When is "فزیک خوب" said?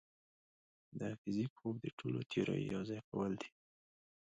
1.21-1.75